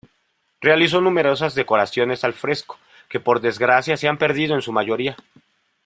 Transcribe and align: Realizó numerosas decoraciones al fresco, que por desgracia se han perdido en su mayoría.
Realizó 0.61 0.99
numerosas 0.99 1.53
decoraciones 1.53 2.23
al 2.23 2.33
fresco, 2.33 2.79
que 3.07 3.19
por 3.19 3.39
desgracia 3.39 3.97
se 3.97 4.07
han 4.07 4.17
perdido 4.17 4.55
en 4.55 4.63
su 4.63 4.71
mayoría. 4.71 5.15